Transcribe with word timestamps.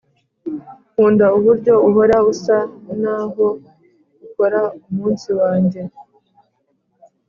nkunda 0.93 1.25
uburyo 1.37 1.73
uhora 1.87 2.17
usa 2.31 2.57
naho 3.01 3.47
ukora 4.25 4.59
umunsi 4.87 5.29
wanjye 5.39 5.81